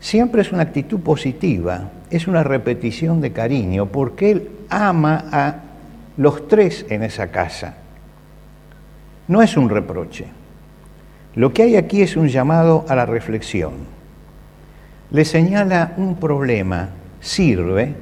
Siempre 0.07 0.43
es 0.43 0.53
una 0.53 0.63
actitud 0.63 1.01
positiva, 1.01 1.91
es 2.11 2.29
una 2.29 2.45
repetición 2.45 3.21
de 3.21 3.33
cariño, 3.33 3.87
porque 3.87 4.31
Él 4.31 4.51
ama 4.71 5.25
a 5.33 5.57
los 6.17 6.47
tres 6.47 6.87
en 6.91 7.03
esa 7.03 7.33
casa. 7.33 7.75
No 9.27 9.43
es 9.43 9.57
un 9.57 9.69
reproche. 9.69 10.27
Lo 11.35 11.53
que 11.53 11.65
hay 11.65 11.75
aquí 11.75 12.03
es 12.03 12.17
un 12.17 12.29
llamado 12.29 12.85
a 12.89 12.95
la 12.95 13.05
reflexión 13.05 13.97
le 15.11 15.25
señala 15.25 15.95
un 15.97 16.17
problema, 16.17 16.91
sirve 17.21 17.95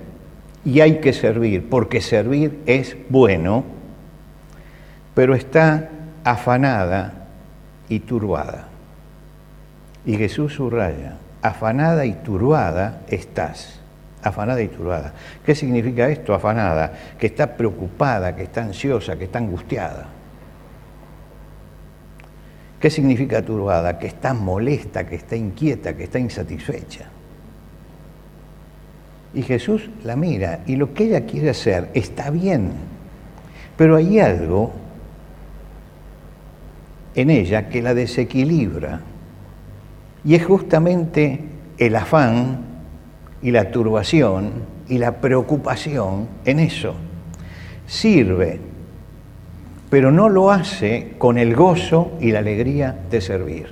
y 0.64 0.80
hay 0.80 1.00
que 1.00 1.12
servir, 1.12 1.68
porque 1.68 2.00
servir 2.00 2.60
es 2.66 2.96
bueno, 3.08 3.64
pero 5.14 5.34
está 5.34 5.90
afanada 6.24 7.28
y 7.88 8.00
turbada. 8.00 8.68
Y 10.06 10.16
Jesús 10.16 10.54
subraya, 10.54 11.18
afanada 11.44 12.06
y 12.06 12.14
turbada 12.14 13.02
estás, 13.06 13.78
afanada 14.22 14.62
y 14.62 14.68
turbada. 14.68 15.12
¿Qué 15.44 15.54
significa 15.54 16.08
esto, 16.08 16.32
afanada? 16.32 16.90
Que 17.18 17.26
está 17.26 17.54
preocupada, 17.54 18.34
que 18.34 18.44
está 18.44 18.62
ansiosa, 18.62 19.16
que 19.16 19.24
está 19.24 19.40
angustiada. 19.40 20.06
¿Qué 22.80 22.88
significa 22.88 23.42
turbada? 23.42 23.98
Que 23.98 24.06
está 24.06 24.32
molesta, 24.32 25.06
que 25.06 25.16
está 25.16 25.36
inquieta, 25.36 25.94
que 25.94 26.04
está 26.04 26.18
insatisfecha. 26.18 27.04
Y 29.34 29.42
Jesús 29.42 29.90
la 30.02 30.16
mira 30.16 30.60
y 30.64 30.76
lo 30.76 30.94
que 30.94 31.04
ella 31.04 31.26
quiere 31.26 31.50
hacer 31.50 31.90
está 31.92 32.30
bien, 32.30 32.72
pero 33.76 33.96
hay 33.96 34.18
algo 34.18 34.72
en 37.14 37.28
ella 37.28 37.68
que 37.68 37.82
la 37.82 37.92
desequilibra 37.92 39.00
y 40.24 40.34
es 40.34 40.44
justamente 40.44 41.40
el 41.78 41.96
afán 41.96 42.64
y 43.42 43.50
la 43.50 43.70
turbación 43.70 44.52
y 44.88 44.98
la 44.98 45.20
preocupación 45.20 46.28
en 46.44 46.60
eso. 46.60 46.94
Sirve 47.86 48.60
pero 49.94 50.10
no 50.10 50.28
lo 50.28 50.50
hace 50.50 51.12
con 51.18 51.38
el 51.38 51.54
gozo 51.54 52.18
y 52.20 52.32
la 52.32 52.40
alegría 52.40 52.98
de 53.08 53.20
servir. 53.20 53.68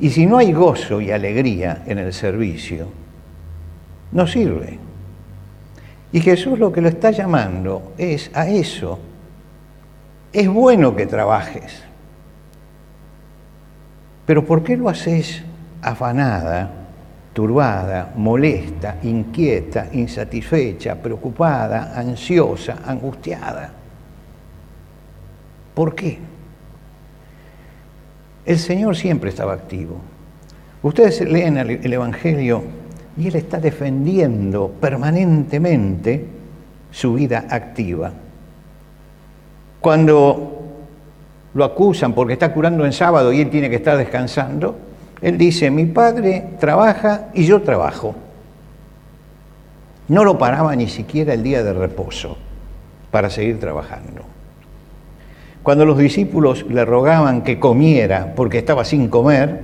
Y 0.00 0.10
si 0.10 0.26
no 0.26 0.38
hay 0.38 0.52
gozo 0.52 1.00
y 1.00 1.12
alegría 1.12 1.84
en 1.86 1.98
el 1.98 2.12
servicio, 2.12 2.88
no 4.10 4.26
sirve. 4.26 4.76
Y 6.10 6.20
Jesús 6.20 6.58
lo 6.58 6.72
que 6.72 6.80
lo 6.80 6.88
está 6.88 7.12
llamando 7.12 7.92
es 7.96 8.32
a 8.34 8.48
eso. 8.48 8.98
Es 10.32 10.48
bueno 10.48 10.96
que 10.96 11.06
trabajes, 11.06 11.84
pero 14.28 14.44
¿por 14.44 14.62
qué 14.62 14.76
lo 14.76 14.90
haces 14.90 15.40
afanada, 15.80 16.70
turbada, 17.32 18.12
molesta, 18.14 18.98
inquieta, 19.02 19.88
insatisfecha, 19.90 20.96
preocupada, 20.96 21.98
ansiosa, 21.98 22.80
angustiada? 22.84 23.72
¿Por 25.74 25.94
qué? 25.94 26.18
El 28.44 28.58
Señor 28.58 28.96
siempre 28.96 29.30
estaba 29.30 29.54
activo. 29.54 29.96
Ustedes 30.82 31.22
leen 31.22 31.56
el 31.56 31.90
Evangelio 31.90 32.64
y 33.16 33.28
Él 33.28 33.36
está 33.36 33.58
defendiendo 33.58 34.74
permanentemente 34.78 36.26
su 36.90 37.14
vida 37.14 37.46
activa. 37.48 38.12
Cuando 39.80 40.57
lo 41.58 41.64
acusan 41.64 42.14
porque 42.14 42.34
está 42.34 42.52
curando 42.52 42.86
en 42.86 42.92
sábado 42.92 43.32
y 43.32 43.40
Él 43.40 43.50
tiene 43.50 43.68
que 43.68 43.76
estar 43.76 43.98
descansando, 43.98 44.78
Él 45.20 45.36
dice, 45.36 45.70
mi 45.70 45.86
Padre 45.86 46.44
trabaja 46.60 47.26
y 47.34 47.44
yo 47.44 47.60
trabajo. 47.62 48.14
No 50.06 50.24
lo 50.24 50.38
paraba 50.38 50.74
ni 50.76 50.88
siquiera 50.88 51.34
el 51.34 51.42
día 51.42 51.64
de 51.64 51.72
reposo 51.72 52.38
para 53.10 53.28
seguir 53.28 53.58
trabajando. 53.58 54.22
Cuando 55.64 55.84
los 55.84 55.98
discípulos 55.98 56.64
le 56.68 56.84
rogaban 56.84 57.42
que 57.42 57.58
comiera 57.58 58.34
porque 58.36 58.58
estaba 58.58 58.84
sin 58.84 59.08
comer, 59.08 59.60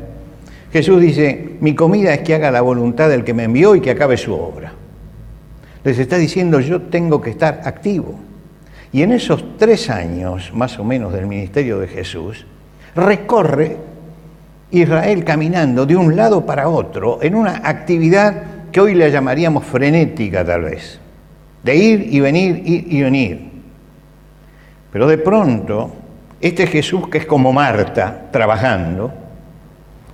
Jesús 0.72 1.00
dice, 1.00 1.56
mi 1.60 1.76
comida 1.76 2.12
es 2.12 2.22
que 2.22 2.34
haga 2.34 2.50
la 2.50 2.60
voluntad 2.60 3.08
del 3.08 3.22
que 3.22 3.32
me 3.32 3.44
envió 3.44 3.76
y 3.76 3.80
que 3.80 3.92
acabe 3.92 4.16
su 4.16 4.34
obra. 4.34 4.72
Les 5.84 5.98
está 5.98 6.16
diciendo, 6.16 6.58
yo 6.58 6.82
tengo 6.82 7.20
que 7.20 7.30
estar 7.30 7.60
activo. 7.64 8.18
Y 8.94 9.02
en 9.02 9.10
esos 9.10 9.58
tres 9.58 9.90
años, 9.90 10.52
más 10.54 10.78
o 10.78 10.84
menos, 10.84 11.12
del 11.12 11.26
ministerio 11.26 11.80
de 11.80 11.88
Jesús, 11.88 12.46
recorre 12.94 13.76
Israel 14.70 15.24
caminando 15.24 15.84
de 15.84 15.96
un 15.96 16.14
lado 16.14 16.46
para 16.46 16.68
otro 16.68 17.18
en 17.20 17.34
una 17.34 17.62
actividad 17.64 18.70
que 18.70 18.80
hoy 18.80 18.94
le 18.94 19.10
llamaríamos 19.10 19.64
frenética 19.64 20.44
tal 20.44 20.62
vez, 20.62 21.00
de 21.64 21.74
ir 21.74 22.06
y 22.08 22.20
venir, 22.20 22.62
ir 22.64 22.86
y 22.88 23.02
venir. 23.02 23.50
Pero 24.92 25.08
de 25.08 25.18
pronto, 25.18 25.90
este 26.40 26.68
Jesús 26.68 27.08
que 27.08 27.18
es 27.18 27.26
como 27.26 27.52
Marta 27.52 28.28
trabajando, 28.30 29.12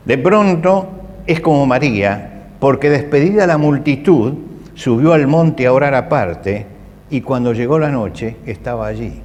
de 0.07 0.17
pronto 0.17 0.89
es 1.27 1.41
como 1.41 1.67
María, 1.67 2.47
porque 2.59 2.89
despedida 2.89 3.47
la 3.47 3.59
multitud, 3.59 4.33
subió 4.73 5.13
al 5.13 5.27
monte 5.27 5.67
a 5.67 5.73
orar 5.75 5.95
aparte 5.95 6.80
y 7.11 7.21
cuando 7.21 7.53
llegó 7.53 7.79
la 7.79 7.91
noche 7.91 8.37
estaba 8.47 8.87
allí. 8.87 9.21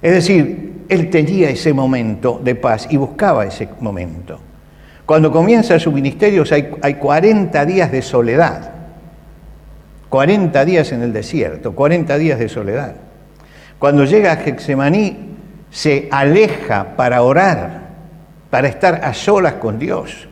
Es 0.00 0.12
decir, 0.12 0.84
él 0.88 1.10
tenía 1.10 1.50
ese 1.50 1.72
momento 1.72 2.40
de 2.42 2.54
paz 2.54 2.86
y 2.90 2.96
buscaba 2.96 3.46
ese 3.46 3.68
momento. 3.80 4.38
Cuando 5.04 5.32
comienza 5.32 5.78
su 5.78 5.90
ministerio 5.90 6.44
hay, 6.50 6.70
hay 6.82 6.94
40 6.94 7.64
días 7.64 7.90
de 7.90 8.02
soledad, 8.02 8.70
40 10.08 10.64
días 10.64 10.92
en 10.92 11.02
el 11.02 11.12
desierto, 11.12 11.74
40 11.74 12.16
días 12.18 12.38
de 12.38 12.48
soledad. 12.48 12.94
Cuando 13.78 14.04
llega 14.04 14.32
a 14.32 14.36
Getsemaní 14.36 15.16
se 15.70 16.08
aleja 16.10 16.96
para 16.96 17.22
orar, 17.22 17.88
para 18.50 18.68
estar 18.68 19.04
a 19.04 19.12
solas 19.14 19.54
con 19.54 19.78
Dios. 19.78 20.28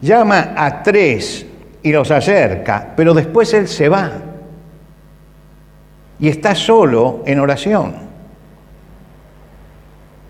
Llama 0.00 0.54
a 0.56 0.82
tres 0.82 1.46
y 1.82 1.92
los 1.92 2.10
acerca, 2.10 2.92
pero 2.96 3.14
después 3.14 3.52
él 3.54 3.68
se 3.68 3.88
va 3.88 4.12
y 6.18 6.28
está 6.28 6.54
solo 6.54 7.22
en 7.26 7.40
oración. 7.40 7.94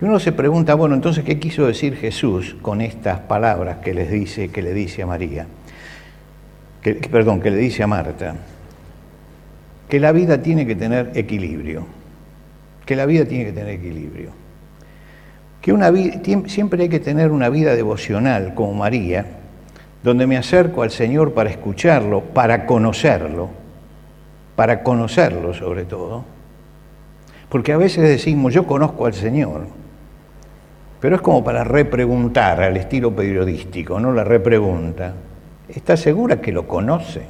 Y 0.00 0.04
uno 0.04 0.18
se 0.18 0.32
pregunta, 0.32 0.74
bueno, 0.74 0.94
entonces, 0.94 1.24
¿qué 1.24 1.38
quiso 1.38 1.66
decir 1.66 1.96
Jesús 1.96 2.56
con 2.60 2.80
estas 2.80 3.20
palabras 3.20 3.78
que 3.78 3.94
les 3.94 4.10
dice, 4.10 4.48
que 4.48 4.60
le 4.62 4.74
dice 4.74 5.02
a 5.02 5.06
María? 5.06 5.46
Que, 6.82 6.94
perdón, 6.94 7.40
que 7.40 7.50
le 7.50 7.56
dice 7.56 7.82
a 7.82 7.86
Marta. 7.86 8.36
Que 9.88 9.98
la 9.98 10.12
vida 10.12 10.42
tiene 10.42 10.66
que 10.66 10.74
tener 10.74 11.12
equilibrio. 11.14 11.86
Que 12.84 12.94
la 12.94 13.06
vida 13.06 13.24
tiene 13.24 13.46
que 13.46 13.52
tener 13.52 13.70
equilibrio. 13.70 14.30
Que 15.62 16.44
siempre 16.46 16.82
hay 16.82 16.88
que 16.88 17.00
tener 17.00 17.32
una 17.32 17.48
vida 17.48 17.74
devocional 17.74 18.54
como 18.54 18.74
María, 18.74 19.26
donde 20.02 20.26
me 20.26 20.36
acerco 20.36 20.82
al 20.82 20.90
Señor 20.90 21.32
para 21.32 21.50
escucharlo, 21.50 22.20
para 22.20 22.66
conocerlo, 22.66 23.50
para 24.56 24.82
conocerlo 24.82 25.54
sobre 25.54 25.84
todo. 25.84 26.24
Porque 27.48 27.72
a 27.72 27.76
veces 27.76 28.02
decimos, 28.08 28.52
yo 28.52 28.66
conozco 28.66 29.06
al 29.06 29.14
Señor, 29.14 29.66
pero 31.00 31.16
es 31.16 31.22
como 31.22 31.44
para 31.44 31.62
repreguntar 31.62 32.60
al 32.60 32.76
estilo 32.76 33.14
periodístico, 33.14 34.00
no 34.00 34.12
la 34.12 34.24
repregunta. 34.24 35.14
¿Está 35.68 35.96
segura 35.96 36.40
que 36.40 36.50
lo 36.50 36.66
conoce? 36.66 37.22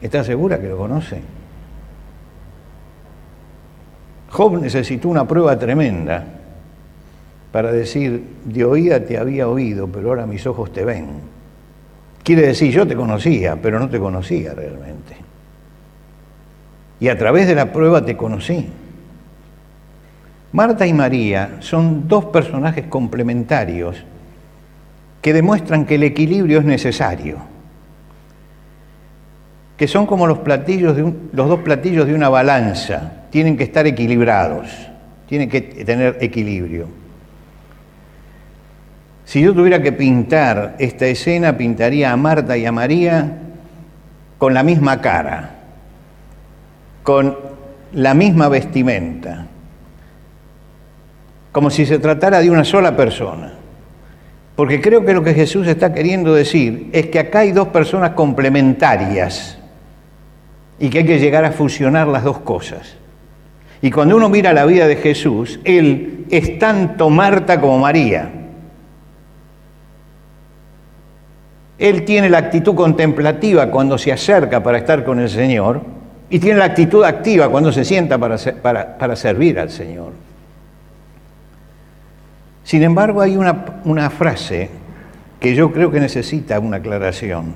¿Está 0.00 0.24
segura 0.24 0.60
que 0.60 0.68
lo 0.68 0.76
conoce? 0.76 1.22
Job 4.30 4.60
necesitó 4.60 5.08
una 5.08 5.26
prueba 5.26 5.58
tremenda 5.58 6.24
para 7.52 7.70
decir, 7.70 8.24
de 8.44 8.64
oída 8.64 9.04
te 9.04 9.18
había 9.18 9.46
oído, 9.46 9.86
pero 9.86 10.08
ahora 10.08 10.26
mis 10.26 10.46
ojos 10.46 10.72
te 10.72 10.84
ven. 10.84 11.31
Quiere 12.22 12.42
decir, 12.42 12.72
yo 12.72 12.86
te 12.86 12.94
conocía, 12.94 13.56
pero 13.60 13.78
no 13.78 13.88
te 13.88 13.98
conocía 13.98 14.54
realmente. 14.54 15.16
Y 17.00 17.08
a 17.08 17.18
través 17.18 17.48
de 17.48 17.54
la 17.54 17.72
prueba 17.72 18.04
te 18.04 18.16
conocí. 18.16 18.68
Marta 20.52 20.86
y 20.86 20.92
María 20.92 21.56
son 21.60 22.06
dos 22.06 22.26
personajes 22.26 22.86
complementarios 22.86 24.04
que 25.20 25.32
demuestran 25.32 25.86
que 25.86 25.96
el 25.96 26.02
equilibrio 26.04 26.60
es 26.60 26.64
necesario, 26.64 27.38
que 29.76 29.88
son 29.88 30.06
como 30.06 30.26
los, 30.26 30.38
platillos 30.38 30.96
los 31.32 31.48
dos 31.48 31.60
platillos 31.60 32.06
de 32.06 32.14
una 32.14 32.28
balanza, 32.28 33.24
tienen 33.30 33.56
que 33.56 33.64
estar 33.64 33.86
equilibrados, 33.86 34.68
tienen 35.26 35.48
que 35.48 35.60
tener 35.60 36.18
equilibrio. 36.20 37.01
Si 39.24 39.40
yo 39.40 39.54
tuviera 39.54 39.80
que 39.82 39.92
pintar 39.92 40.76
esta 40.78 41.06
escena, 41.06 41.56
pintaría 41.56 42.12
a 42.12 42.16
Marta 42.16 42.56
y 42.56 42.66
a 42.66 42.72
María 42.72 43.38
con 44.38 44.54
la 44.54 44.62
misma 44.62 45.00
cara, 45.00 45.50
con 47.02 47.36
la 47.92 48.14
misma 48.14 48.48
vestimenta, 48.48 49.46
como 51.52 51.70
si 51.70 51.86
se 51.86 51.98
tratara 51.98 52.40
de 52.40 52.50
una 52.50 52.64
sola 52.64 52.96
persona. 52.96 53.52
Porque 54.56 54.80
creo 54.80 55.04
que 55.04 55.14
lo 55.14 55.22
que 55.22 55.34
Jesús 55.34 55.66
está 55.66 55.92
queriendo 55.92 56.34
decir 56.34 56.90
es 56.92 57.06
que 57.06 57.18
acá 57.18 57.40
hay 57.40 57.52
dos 57.52 57.68
personas 57.68 58.10
complementarias 58.10 59.58
y 60.78 60.90
que 60.90 60.98
hay 60.98 61.06
que 61.06 61.18
llegar 61.18 61.44
a 61.44 61.52
fusionar 61.52 62.08
las 62.08 62.24
dos 62.24 62.40
cosas. 62.40 62.96
Y 63.80 63.90
cuando 63.90 64.16
uno 64.16 64.28
mira 64.28 64.52
la 64.52 64.64
vida 64.64 64.86
de 64.86 64.96
Jesús, 64.96 65.60
Él 65.64 66.26
es 66.30 66.58
tanto 66.58 67.10
Marta 67.10 67.60
como 67.60 67.78
María. 67.78 68.41
Él 71.82 72.04
tiene 72.04 72.30
la 72.30 72.38
actitud 72.38 72.76
contemplativa 72.76 73.68
cuando 73.68 73.98
se 73.98 74.12
acerca 74.12 74.62
para 74.62 74.78
estar 74.78 75.02
con 75.02 75.18
el 75.18 75.28
Señor 75.28 75.80
y 76.30 76.38
tiene 76.38 76.60
la 76.60 76.66
actitud 76.66 77.02
activa 77.02 77.48
cuando 77.48 77.72
se 77.72 77.84
sienta 77.84 78.18
para, 78.18 78.36
para, 78.62 78.96
para 78.96 79.16
servir 79.16 79.58
al 79.58 79.68
Señor. 79.68 80.12
Sin 82.62 82.84
embargo, 82.84 83.20
hay 83.20 83.36
una, 83.36 84.10
frase 84.10 84.70
que 85.40 85.56
yo 85.56 85.72
creo 85.72 85.90
que 85.90 85.98
necesita 85.98 86.60
una 86.60 86.76
aclaración. 86.76 87.52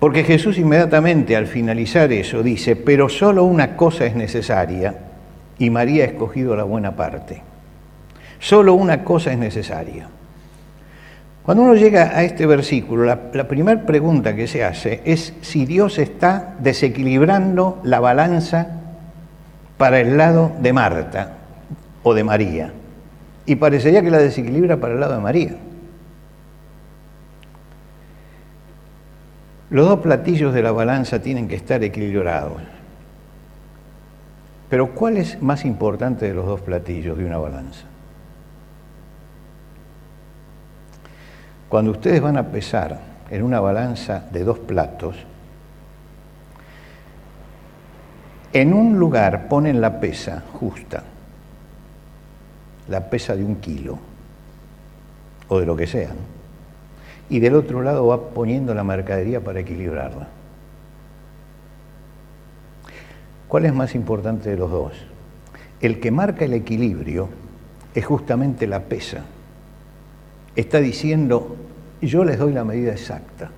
Porque 0.00 0.24
Jesús 0.24 0.58
inmediatamente 0.58 1.36
al 1.36 1.46
finalizar 1.46 2.12
eso 2.12 2.42
dice, 2.42 2.74
pero 2.74 3.08
solo 3.08 3.44
una 3.44 3.76
cosa 3.76 4.04
es 4.04 4.16
necesaria 4.16 4.96
y 5.60 5.70
María 5.70 6.02
ha 6.02 6.08
escogido 6.08 6.56
la 6.56 6.64
buena 6.64 6.96
parte. 6.96 7.40
Solo 8.40 8.74
una 8.74 9.04
cosa 9.04 9.30
es 9.30 9.38
necesaria. 9.38 10.08
Cuando 11.42 11.64
uno 11.64 11.74
llega 11.74 12.16
a 12.16 12.22
este 12.22 12.46
versículo, 12.46 13.04
la, 13.04 13.48
primera 13.48 13.84
pregunta 13.84 14.36
que 14.36 14.46
se 14.46 14.64
hace 14.64 15.02
es 15.04 15.34
si 15.40 15.66
Dios 15.66 15.98
está 15.98 16.54
desequilibrando 16.60 17.80
la 17.82 17.98
balanza 17.98 18.68
para 19.76 19.98
el 19.98 20.16
lado 20.16 20.52
de 20.60 20.72
Marta 20.72 21.32
o 22.04 22.14
de 22.14 22.22
María 22.22 22.72
y 23.44 23.56
parecería 23.56 24.02
que 24.02 24.10
la 24.10 24.18
desequilibra 24.18 24.76
para 24.76 24.94
el 24.94 25.00
lado 25.00 25.14
de 25.14 25.20
María. 25.20 25.56
Los 29.70 29.88
dos 29.88 29.98
platillos 29.98 30.54
de 30.54 30.62
la 30.62 30.70
balanza 30.70 31.20
tienen 31.22 31.48
que 31.48 31.56
estar 31.56 31.82
equilibrados. 31.82 32.62
Pero 34.68 34.94
¿cuál 34.94 35.16
es 35.16 35.42
más 35.42 35.64
importante 35.64 36.26
de 36.26 36.34
los 36.34 36.46
dos 36.46 36.60
platillos 36.60 37.18
de 37.18 37.24
una 37.24 37.38
balanza? 37.38 37.91
Cuando 41.72 41.92
ustedes 41.92 42.20
van 42.20 42.36
a 42.36 42.48
pesar 42.48 43.00
en 43.30 43.42
una 43.42 43.58
balanza 43.58 44.26
de 44.30 44.44
dos 44.44 44.58
platos, 44.58 45.16
en 48.52 48.74
un 48.74 48.98
lugar 48.98 49.48
ponen 49.48 49.80
la 49.80 49.98
pesa 49.98 50.42
justa 50.52 51.02
la 52.88 53.08
pesa 53.08 53.34
de 53.34 53.42
un 53.42 53.56
kilo 53.56 53.98
o 55.48 55.60
de 55.60 55.64
lo 55.64 55.74
que 55.74 55.86
sea. 55.86 56.10
Y 57.30 57.40
del 57.40 57.54
otro 57.54 57.80
lado 57.80 58.06
va 58.06 58.20
poniendo 58.20 58.74
la 58.74 58.84
mercadería 58.84 59.40
para 59.40 59.60
equilibrarla. 59.60 60.28
¿Cuál 63.48 63.64
es 63.64 63.72
más 63.72 63.94
importante 63.94 64.50
de 64.50 64.58
los 64.58 64.70
dos? 64.70 64.92
El 65.80 66.00
que 66.00 66.10
marca 66.10 66.44
el 66.44 66.52
equilibrio 66.52 67.30
es 67.94 68.04
justamente 68.04 68.66
la 68.66 68.80
pesa. 68.80 69.24
Está 70.54 70.78
diciendo, 70.78 71.56
yo 72.00 72.24
les 72.24 72.38
doy 72.38 72.52
la 72.52 72.64
medida 72.64 72.92
exacta. 72.92 73.50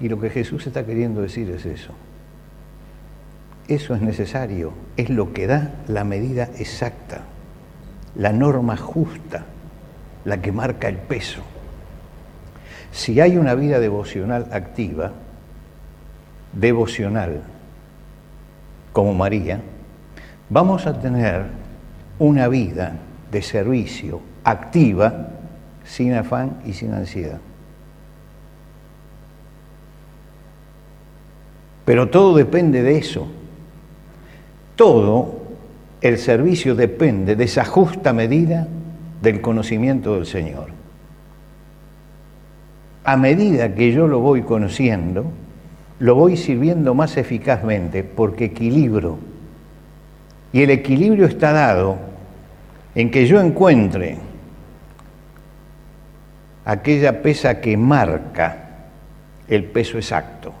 Y 0.00 0.08
lo 0.08 0.20
que 0.20 0.30
Jesús 0.30 0.66
está 0.66 0.84
queriendo 0.84 1.22
decir 1.22 1.48
es 1.50 1.64
eso. 1.64 1.92
Eso 3.68 3.94
es 3.94 4.02
necesario, 4.02 4.72
es 4.96 5.08
lo 5.08 5.32
que 5.32 5.46
da 5.46 5.70
la 5.86 6.04
medida 6.04 6.48
exacta, 6.58 7.22
la 8.16 8.32
norma 8.32 8.76
justa, 8.76 9.44
la 10.24 10.42
que 10.42 10.52
marca 10.52 10.88
el 10.88 10.98
peso. 10.98 11.42
Si 12.90 13.20
hay 13.20 13.38
una 13.38 13.54
vida 13.54 13.78
devocional 13.78 14.48
activa, 14.52 15.12
devocional, 16.52 17.42
como 18.92 19.14
María, 19.14 19.62
vamos 20.50 20.86
a 20.86 21.00
tener 21.00 21.46
una 22.18 22.48
vida 22.48 22.96
de 23.32 23.40
servicio 23.40 24.20
activa, 24.44 25.30
sin 25.84 26.12
afán 26.12 26.58
y 26.66 26.74
sin 26.74 26.92
ansiedad. 26.92 27.40
Pero 31.86 32.10
todo 32.10 32.36
depende 32.36 32.82
de 32.82 32.98
eso, 32.98 33.26
todo 34.76 35.40
el 36.02 36.18
servicio 36.18 36.74
depende 36.74 37.34
de 37.34 37.44
esa 37.44 37.64
justa 37.64 38.12
medida 38.12 38.68
del 39.22 39.40
conocimiento 39.40 40.14
del 40.14 40.26
Señor. 40.26 40.68
A 43.04 43.16
medida 43.16 43.74
que 43.74 43.92
yo 43.92 44.06
lo 44.06 44.20
voy 44.20 44.42
conociendo, 44.42 45.24
lo 45.98 46.14
voy 46.14 46.36
sirviendo 46.36 46.94
más 46.94 47.16
eficazmente 47.16 48.04
porque 48.04 48.46
equilibro. 48.46 49.18
Y 50.52 50.62
el 50.62 50.70
equilibrio 50.70 51.26
está 51.26 51.52
dado 51.52 52.11
en 52.94 53.10
que 53.10 53.26
yo 53.26 53.40
encuentre 53.40 54.18
aquella 56.64 57.22
pesa 57.22 57.60
que 57.60 57.76
marca 57.76 58.88
el 59.48 59.64
peso 59.64 59.98
exacto. 59.98 60.52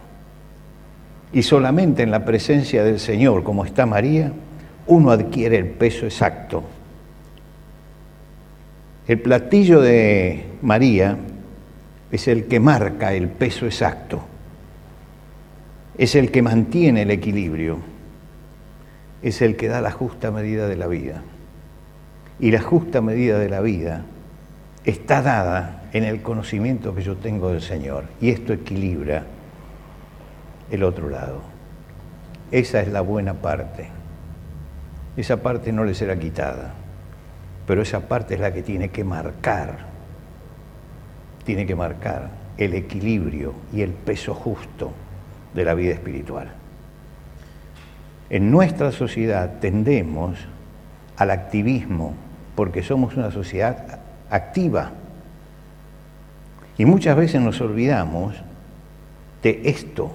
Y 1.32 1.42
solamente 1.42 2.02
en 2.02 2.10
la 2.10 2.24
presencia 2.24 2.84
del 2.84 3.00
Señor, 3.00 3.42
como 3.42 3.64
está 3.64 3.86
María, 3.86 4.32
uno 4.86 5.10
adquiere 5.10 5.56
el 5.56 5.68
peso 5.68 6.04
exacto. 6.04 6.62
El 9.06 9.20
platillo 9.20 9.80
de 9.80 10.44
María 10.62 11.16
es 12.10 12.28
el 12.28 12.46
que 12.46 12.60
marca 12.60 13.14
el 13.14 13.28
peso 13.28 13.66
exacto, 13.66 14.22
es 15.96 16.14
el 16.14 16.30
que 16.30 16.42
mantiene 16.42 17.02
el 17.02 17.10
equilibrio, 17.10 17.78
es 19.22 19.42
el 19.42 19.56
que 19.56 19.68
da 19.68 19.80
la 19.80 19.90
justa 19.90 20.30
medida 20.30 20.68
de 20.68 20.76
la 20.76 20.86
vida. 20.86 21.22
Y 22.42 22.50
la 22.50 22.60
justa 22.60 23.00
medida 23.00 23.38
de 23.38 23.48
la 23.48 23.60
vida 23.60 24.02
está 24.84 25.22
dada 25.22 25.84
en 25.92 26.02
el 26.02 26.22
conocimiento 26.22 26.92
que 26.92 27.02
yo 27.02 27.14
tengo 27.16 27.50
del 27.50 27.62
Señor. 27.62 28.06
Y 28.20 28.30
esto 28.30 28.52
equilibra 28.52 29.22
el 30.68 30.82
otro 30.82 31.08
lado. 31.08 31.40
Esa 32.50 32.80
es 32.80 32.88
la 32.88 33.00
buena 33.00 33.34
parte. 33.34 33.86
Esa 35.16 35.36
parte 35.36 35.72
no 35.72 35.84
le 35.84 35.94
será 35.94 36.18
quitada, 36.18 36.74
pero 37.64 37.82
esa 37.82 38.08
parte 38.08 38.34
es 38.34 38.40
la 38.40 38.52
que 38.52 38.62
tiene 38.62 38.88
que 38.88 39.04
marcar, 39.04 39.86
tiene 41.44 41.64
que 41.64 41.76
marcar 41.76 42.28
el 42.58 42.74
equilibrio 42.74 43.54
y 43.72 43.82
el 43.82 43.92
peso 43.92 44.34
justo 44.34 44.90
de 45.54 45.64
la 45.64 45.74
vida 45.74 45.92
espiritual. 45.92 46.50
En 48.30 48.50
nuestra 48.50 48.90
sociedad 48.90 49.60
tendemos 49.60 50.40
al 51.16 51.30
activismo 51.30 52.16
porque 52.54 52.82
somos 52.82 53.16
una 53.16 53.30
sociedad 53.30 54.00
activa. 54.30 54.90
Y 56.78 56.84
muchas 56.84 57.16
veces 57.16 57.40
nos 57.40 57.60
olvidamos 57.60 58.34
de 59.42 59.62
esto 59.64 60.12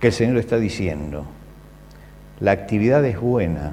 que 0.00 0.08
el 0.08 0.12
Señor 0.12 0.36
está 0.38 0.58
diciendo. 0.58 1.26
La 2.40 2.52
actividad 2.52 3.04
es 3.04 3.20
buena, 3.20 3.72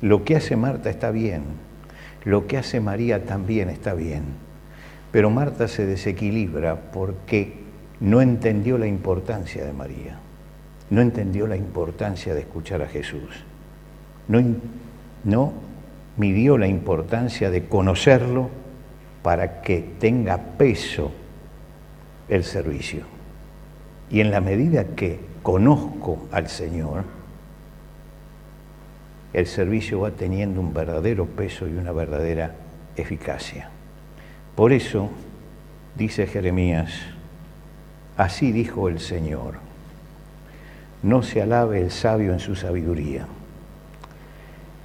lo 0.00 0.24
que 0.24 0.36
hace 0.36 0.56
Marta 0.56 0.90
está 0.90 1.10
bien, 1.10 1.42
lo 2.24 2.46
que 2.46 2.56
hace 2.56 2.80
María 2.80 3.24
también 3.24 3.68
está 3.68 3.94
bien, 3.94 4.22
pero 5.10 5.30
Marta 5.30 5.66
se 5.66 5.86
desequilibra 5.86 6.76
porque 6.92 7.64
no 8.00 8.20
entendió 8.20 8.78
la 8.78 8.86
importancia 8.86 9.64
de 9.64 9.72
María, 9.72 10.18
no 10.90 11.00
entendió 11.00 11.46
la 11.46 11.56
importancia 11.56 12.34
de 12.34 12.40
escuchar 12.40 12.82
a 12.82 12.88
Jesús, 12.88 13.44
no, 14.28 14.40
no 15.24 15.52
midió 16.16 16.58
la 16.58 16.66
importancia 16.66 17.50
de 17.50 17.64
conocerlo 17.64 18.50
para 19.22 19.62
que 19.62 19.80
tenga 19.98 20.38
peso 20.38 21.10
el 22.28 22.44
servicio. 22.44 23.04
Y 24.10 24.20
en 24.20 24.30
la 24.30 24.40
medida 24.40 24.84
que 24.96 25.18
conozco 25.42 26.26
al 26.30 26.48
Señor, 26.48 27.04
el 29.32 29.46
servicio 29.46 30.00
va 30.00 30.12
teniendo 30.12 30.60
un 30.60 30.72
verdadero 30.72 31.26
peso 31.26 31.66
y 31.66 31.72
una 31.72 31.90
verdadera 31.90 32.54
eficacia. 32.96 33.68
Por 34.54 34.72
eso, 34.72 35.10
dice 35.96 36.26
Jeremías, 36.26 36.92
así 38.16 38.52
dijo 38.52 38.88
el 38.88 39.00
Señor, 39.00 39.54
no 41.02 41.22
se 41.22 41.42
alabe 41.42 41.80
el 41.80 41.90
sabio 41.90 42.32
en 42.32 42.38
su 42.38 42.54
sabiduría, 42.54 43.26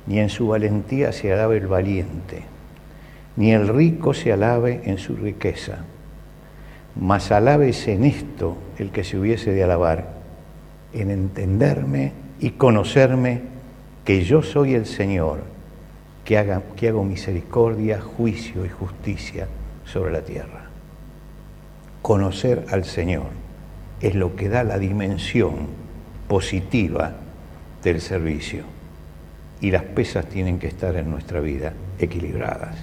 ni 0.10 0.20
en 0.20 0.28
su 0.28 0.50
valentía 0.50 1.14
se 1.14 1.32
alabe 1.32 1.56
el 1.56 1.68
valiente, 1.68 2.44
ni 3.38 3.54
el 3.54 3.70
rico 3.70 4.14
se 4.14 4.34
alabe 4.34 4.82
en 4.84 4.98
su 4.98 5.16
riqueza 5.16 5.86
mas 7.00 7.32
alábese 7.32 7.94
en 7.94 8.04
esto 8.04 8.58
el 8.78 8.92
que 8.92 9.04
se 9.04 9.18
hubiese 9.18 9.52
de 9.52 9.64
alabar, 9.64 10.20
en 10.94 11.12
entenderme 11.12 12.12
y 12.40 12.52
conocerme 12.52 13.42
que 14.04 14.24
yo 14.24 14.42
soy 14.42 14.74
el 14.74 14.86
Señor, 14.86 15.40
que, 16.26 16.38
haga, 16.38 16.62
que 16.76 16.90
hago 16.90 17.04
misericordia, 17.04 18.02
juicio 18.02 18.66
y 18.66 18.70
justicia 18.70 19.48
sobre 19.86 20.12
la 20.12 20.22
tierra. 20.22 20.66
Conocer 22.02 22.66
al 22.70 22.86
Señor 22.86 23.28
es 24.02 24.16
lo 24.16 24.36
que 24.36 24.50
da 24.50 24.64
la 24.64 24.78
dimensión 24.78 25.68
positiva 26.28 27.14
del 27.84 28.02
servicio 28.02 28.79
y 29.62 29.72
las 29.72 29.84
pesas 29.84 30.26
tienen 30.26 30.60
que 30.60 30.68
estar 30.68 30.96
en 30.96 31.10
nuestra 31.10 31.40
vida 31.40 31.74
equilibradas. 32.00 32.76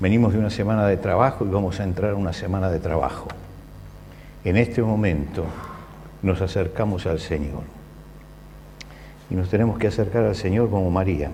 Venimos 0.00 0.32
de 0.32 0.38
una 0.40 0.50
semana 0.50 0.86
de 0.86 0.96
trabajo 0.96 1.44
y 1.44 1.48
vamos 1.48 1.78
a 1.80 1.84
entrar 1.84 2.12
a 2.12 2.16
una 2.16 2.32
semana 2.32 2.70
de 2.70 2.80
trabajo. 2.80 3.28
En 4.44 4.56
este 4.56 4.82
momento 4.82 5.46
nos 6.22 6.40
acercamos 6.40 7.06
al 7.06 7.20
Señor. 7.20 7.62
Y 9.30 9.34
nos 9.34 9.48
tenemos 9.48 9.78
que 9.78 9.86
acercar 9.86 10.24
al 10.24 10.34
Señor 10.34 10.68
como 10.68 10.90
María. 10.90 11.30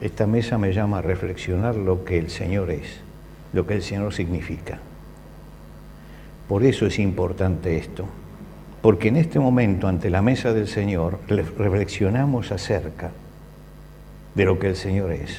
Esta 0.00 0.26
mesa 0.26 0.58
me 0.58 0.72
llama 0.72 0.98
a 0.98 1.02
reflexionar 1.02 1.74
lo 1.74 2.04
que 2.04 2.18
el 2.18 2.30
Señor 2.30 2.70
es, 2.70 3.00
lo 3.52 3.66
que 3.66 3.74
el 3.74 3.82
Señor 3.82 4.14
significa. 4.14 4.78
Por 6.48 6.64
eso 6.64 6.86
es 6.86 6.98
importante 6.98 7.76
esto, 7.76 8.06
porque 8.82 9.08
en 9.08 9.16
este 9.16 9.38
momento 9.38 9.88
ante 9.88 10.10
la 10.10 10.22
mesa 10.22 10.52
del 10.52 10.68
Señor 10.68 11.18
reflexionamos 11.28 12.52
acerca 12.52 13.10
de 14.34 14.44
lo 14.44 14.58
que 14.58 14.68
el 14.68 14.76
Señor 14.76 15.12
es 15.12 15.38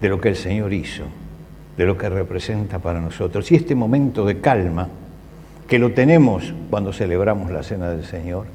de 0.00 0.08
lo 0.08 0.20
que 0.20 0.28
el 0.28 0.36
Señor 0.36 0.72
hizo, 0.72 1.04
de 1.76 1.86
lo 1.86 1.96
que 1.96 2.08
representa 2.08 2.78
para 2.78 3.00
nosotros. 3.00 3.50
Y 3.50 3.56
este 3.56 3.74
momento 3.74 4.24
de 4.24 4.40
calma, 4.40 4.88
que 5.68 5.78
lo 5.78 5.92
tenemos 5.92 6.54
cuando 6.70 6.92
celebramos 6.92 7.50
la 7.50 7.62
Cena 7.62 7.90
del 7.90 8.04
Señor, 8.04 8.46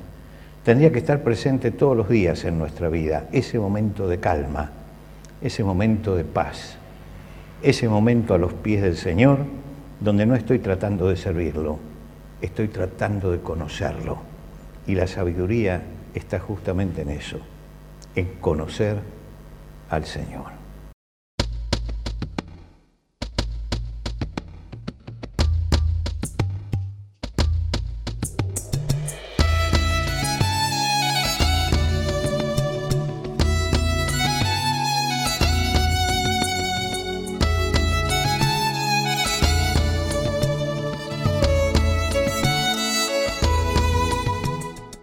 tendría 0.63 0.91
que 0.91 0.99
estar 0.99 1.23
presente 1.23 1.71
todos 1.71 1.97
los 1.97 2.09
días 2.09 2.45
en 2.45 2.57
nuestra 2.57 2.89
vida, 2.89 3.27
ese 3.31 3.59
momento 3.59 4.07
de 4.07 4.19
calma, 4.19 4.71
ese 5.41 5.63
momento 5.63 6.15
de 6.15 6.23
paz, 6.23 6.77
ese 7.63 7.89
momento 7.89 8.33
a 8.33 8.37
los 8.37 8.53
pies 8.53 8.81
del 8.81 8.97
Señor, 8.97 9.39
donde 9.99 10.25
no 10.25 10.35
estoy 10.35 10.59
tratando 10.59 11.09
de 11.09 11.17
servirlo, 11.17 11.79
estoy 12.41 12.67
tratando 12.67 13.31
de 13.31 13.39
conocerlo. 13.41 14.19
Y 14.87 14.95
la 14.95 15.07
sabiduría 15.07 15.83
está 16.13 16.39
justamente 16.39 17.01
en 17.01 17.09
eso, 17.09 17.39
en 18.15 18.27
conocer 18.39 18.99
al 19.89 20.05
Señor. 20.05 20.60